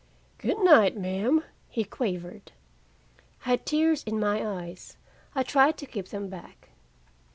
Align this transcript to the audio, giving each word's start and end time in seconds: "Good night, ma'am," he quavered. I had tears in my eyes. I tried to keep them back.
"Good 0.39 0.57
night, 0.63 0.97
ma'am," 0.97 1.43
he 1.69 1.83
quavered. 1.83 2.53
I 3.45 3.49
had 3.51 3.67
tears 3.67 4.01
in 4.03 4.19
my 4.19 4.43
eyes. 4.43 4.97
I 5.35 5.43
tried 5.43 5.77
to 5.77 5.85
keep 5.85 6.07
them 6.07 6.27
back. 6.27 6.69